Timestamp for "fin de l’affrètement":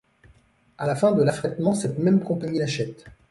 0.95-1.75